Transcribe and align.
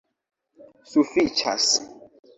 Sufiĉas! 0.93 1.71